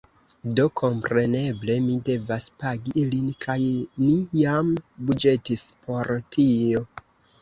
[0.59, 3.59] Do, kompreneble mi devas pagi ilin kaj
[4.07, 4.73] ni jam
[5.11, 6.83] buĝetis por tio